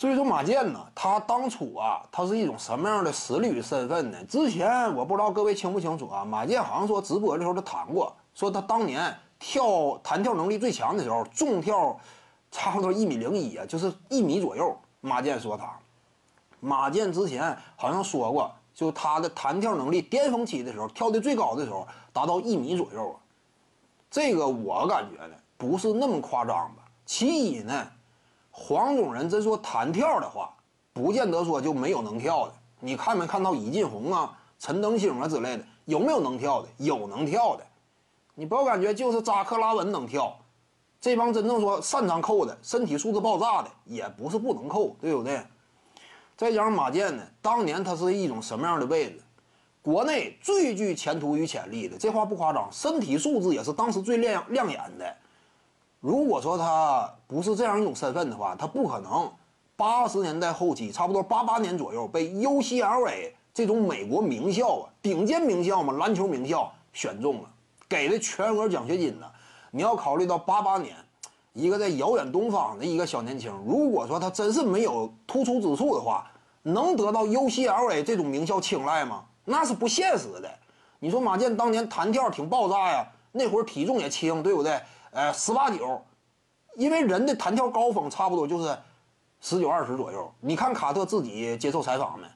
[0.00, 4.16] 所以说马健呢，他当初啊，他是一种什么样的实力与身份呢？
[4.24, 12.00] 之前我不知道各位清不清楚啊，马健好像说直播的时候他谈过，说他当年跳弹跳能力最强的时候，纵跳
[12.50, 14.74] 差不多一米零一啊，就是一米左右。
[15.02, 15.70] 马健说他，
[16.60, 23.20] 马健之前好像说过，就他的弹跳能力巅峰期的时候，跳的最高的时候达到一米左右啊。
[24.10, 26.84] 这个我感觉呢，不是那么夸张吧？
[27.04, 27.86] 其一呢。
[28.50, 30.54] 黄种人真说弹跳的话，
[30.92, 32.54] 不见得说就没有能跳的。
[32.80, 36.68] 你看没看到尹进红啊、陈登星啊之类的，有没有能跳的？
[36.78, 37.66] 有能跳的。
[38.34, 40.36] 你不要感觉就是扎克拉文能跳，
[41.00, 45.42] 这帮真正说擅长扣的、身体素质爆炸的，也不是不能扣，对不对？
[46.36, 49.20] 再加上马健呢，当年他是一种什么样的位置？
[49.82, 55.16] 国内最具前途与潜力的，这话不夸张，身体素质也是当时最亮亮眼的。
[56.00, 59.30] 如果说他不是这样一种身份的话，他不可能
[59.76, 67.50] 八十年代后期，差不多八八年左右被 UCLA 这种美国名校啊，顶尖名校嘛，篮球名校选中了，
[67.86, 69.26] 给的全额奖学金呢。
[69.70, 70.96] 你要考虑到八八年，
[71.52, 76.30] 一个在遥远东方的一个小年轻，如果说他真是没有突出之处的话，
[76.62, 79.24] 能得到 UCLA 这种名校青睐吗？
[79.44, 80.50] 那是不现实的。
[80.98, 84.80] 你说马健当年弹跳挺爆炸呀，那会儿体重也轻，对不对？
[85.12, 86.00] 呃，十八九，
[86.76, 88.76] 因为人的弹跳高峰差不多就是
[89.40, 90.30] 十九二十左右。
[90.40, 92.26] 你看卡特自己接受采访没？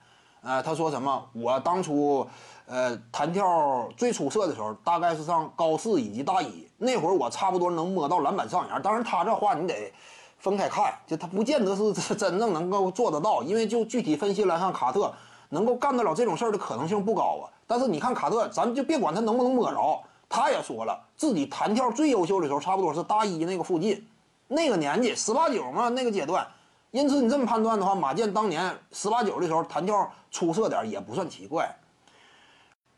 [0.42, 1.24] 呃，他说什么？
[1.32, 2.26] 我当初
[2.66, 8.82] 呃弹跳最出色的时候，大概是上高四以及大一那会儿，我差不多能摸到篮板上沿。
[8.82, 9.92] 当然，他这话你得
[10.38, 15.14] 分开看，就他不见得是真 正能够做得到，因为就具体分析来看，卡特
[15.48, 17.48] 能够干得了这种事儿的可能性不高啊。
[17.66, 20.00] 但是你看卡特，咱们就别管他能不能摸着。
[20.34, 24.04] 他也说了，自己弹跳最优秀的时候，差不多是大一那个附近，
[24.48, 26.44] 那个年纪十八九嘛，那个阶段。
[26.90, 31.72] 因此，你这么判断的话，马健当年十八九的时候弹跳出色点也不算奇怪。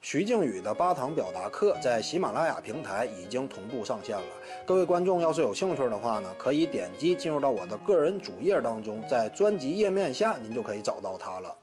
[0.00, 4.24] 徐静宇的八堂表达课在喜马拉雅平台已经同步上线了。
[4.64, 11.56] 各位观众要是有兴趣的话呢，可以点击进入到我的个人主页当中，在专辑页面下您就可以找到它了。